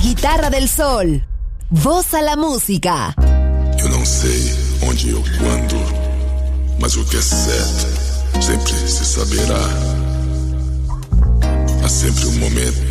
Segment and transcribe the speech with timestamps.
[0.00, 1.22] Guitarra del sol.
[1.70, 3.14] Voz a la música.
[3.78, 5.76] Eu não sei onde ou quando,
[6.80, 7.86] mas o que é certo
[8.40, 9.60] sempre se saberá.
[11.84, 12.82] Há sempre um momento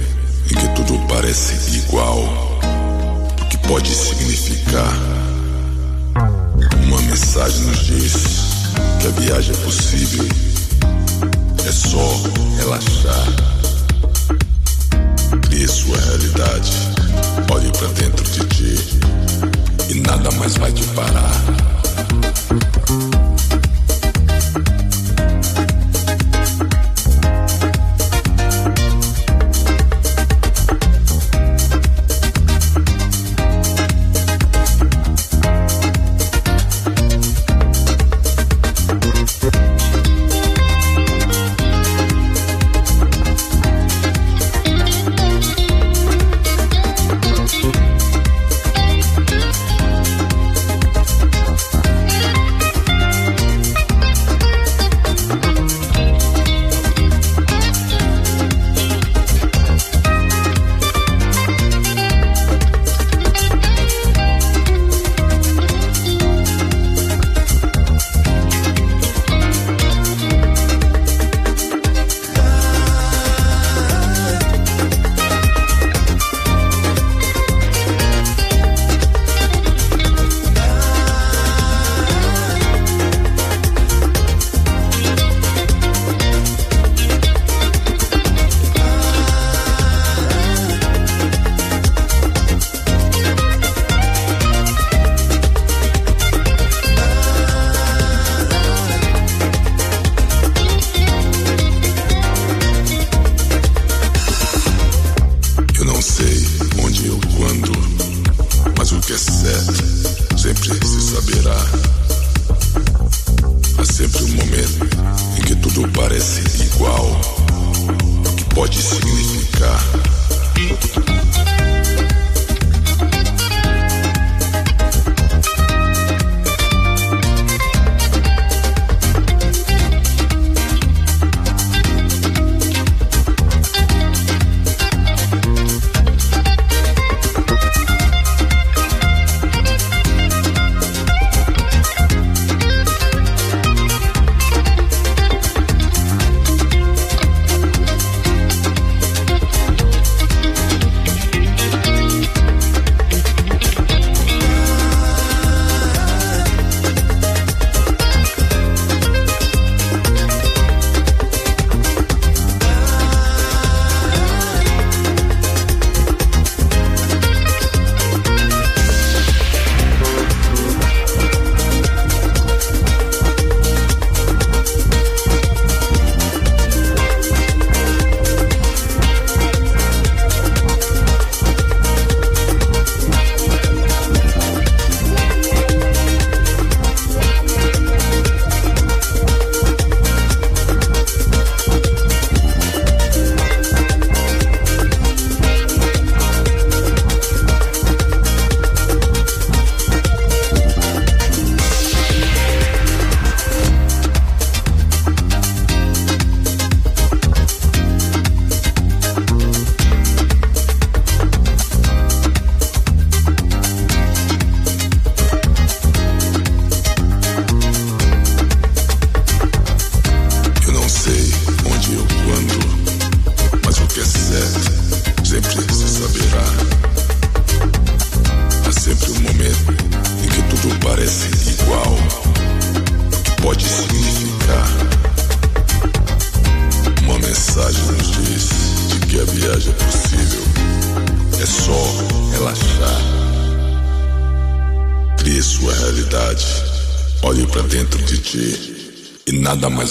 [0.51, 2.20] em que tudo parece igual,
[3.42, 4.94] o que pode significar.
[6.86, 8.13] Uma mensagem nos diz
[9.01, 10.28] que a viagem é possível,
[11.68, 12.22] é só
[12.58, 13.60] relaxar
[15.42, 16.88] Crie sua realidade.
[17.54, 19.00] Olhe para dentro de ti
[19.89, 21.68] e nada mais vai te parar.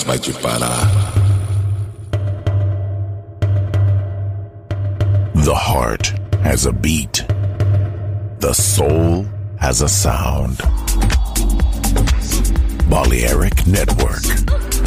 [0.05, 0.88] Vai te parar.
[5.35, 7.25] The heart has a beat.
[8.38, 9.27] The soul
[9.59, 10.59] has a sound.
[12.88, 14.23] Balearic Network,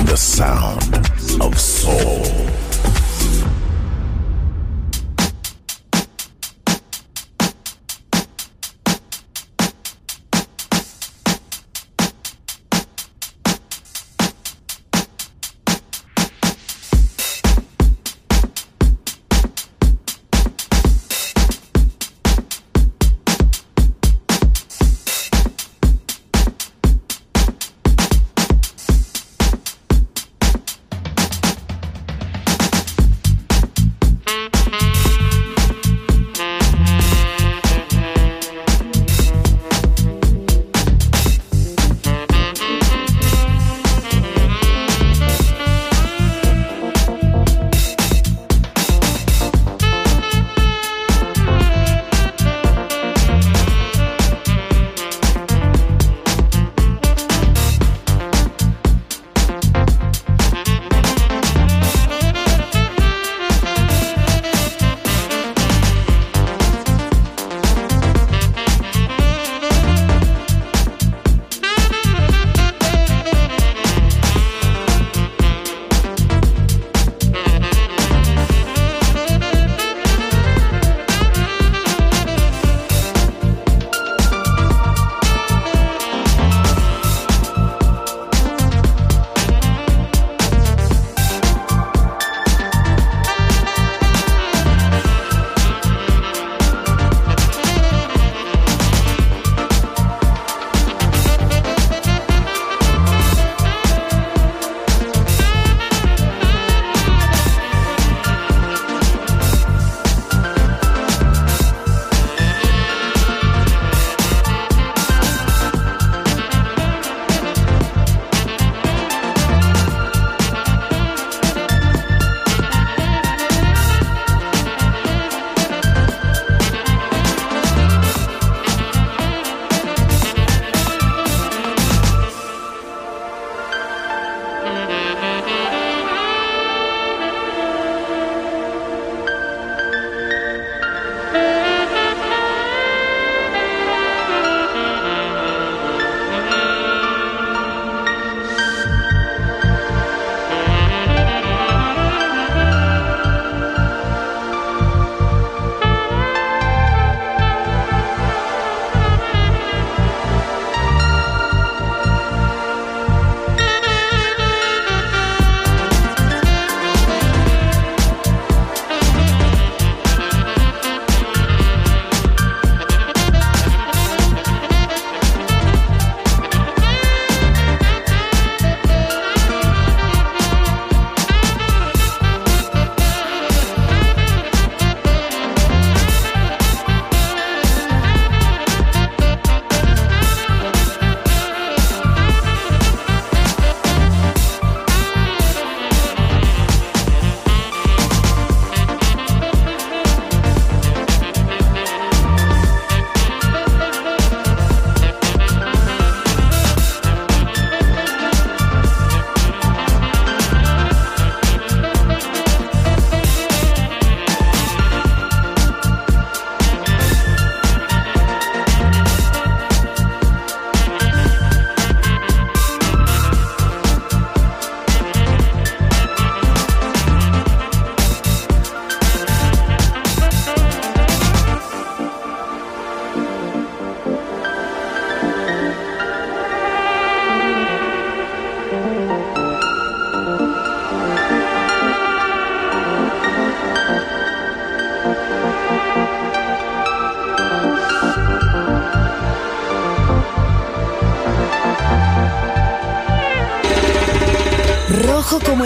[0.05, 0.95] the sound
[1.41, 2.40] of soul.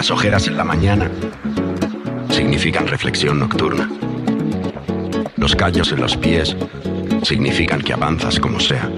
[0.00, 1.10] Las ojeras en la mañana
[2.30, 3.86] significan reflexión nocturna.
[5.36, 6.56] Los callos en los pies
[7.22, 8.88] significan que avanzas como sea.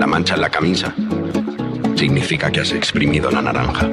[0.00, 0.92] La mancha en la camisa
[1.94, 3.88] significa que has exprimido la naranja.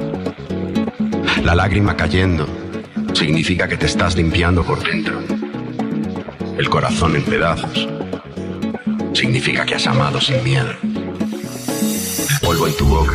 [1.44, 2.48] La lágrima cayendo
[3.12, 5.22] significa que te estás limpiando por dentro.
[6.58, 7.88] El corazón en pedazos
[9.14, 10.72] significa que has amado sin miedo.
[12.42, 13.14] Polvo en tu boca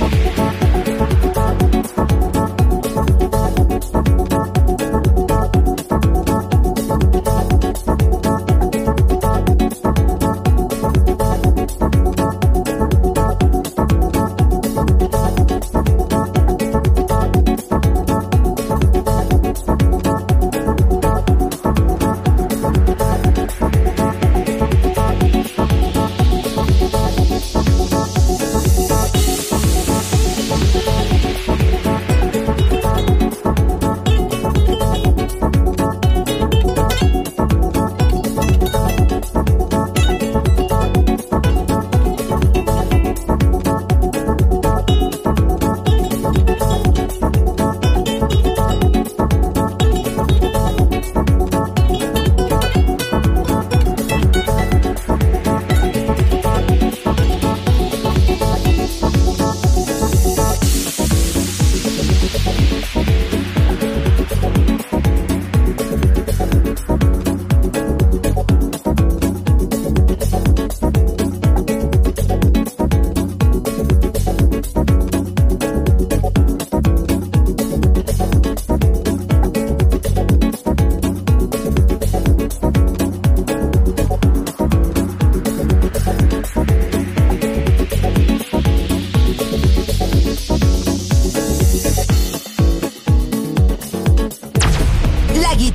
[0.00, 0.63] 嗯。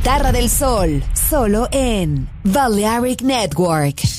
[0.09, 4.18] Del Sol, solo en Balearic Network.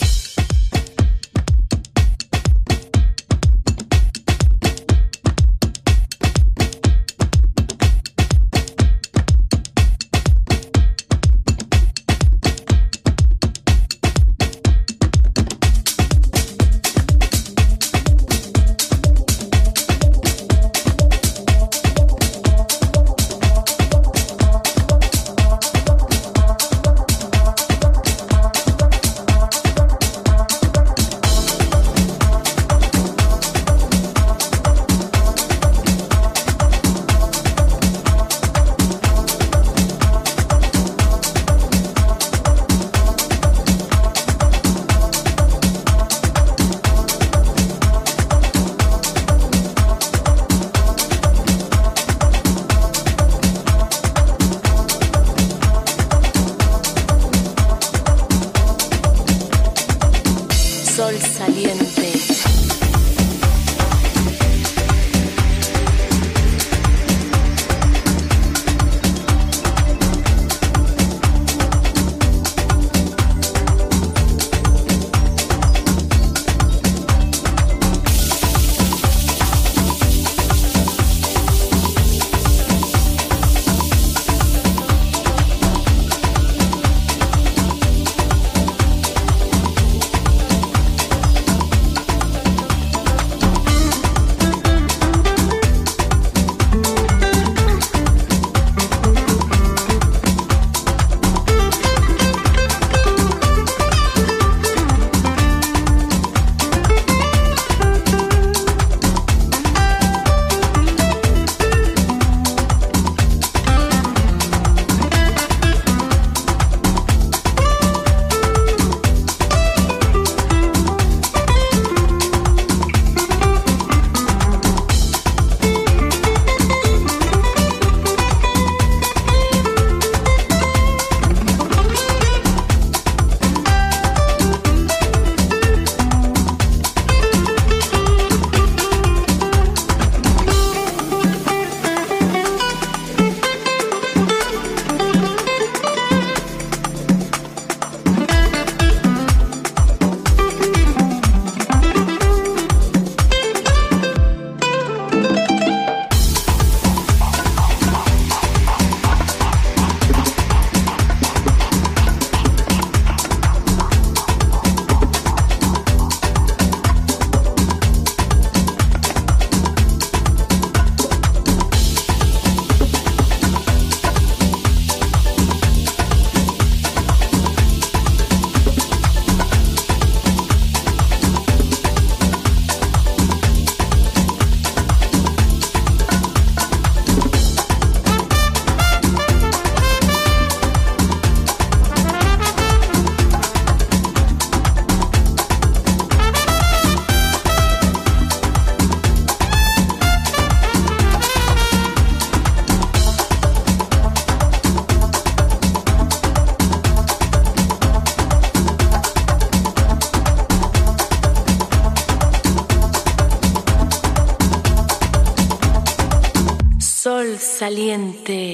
[217.61, 218.53] Saliente.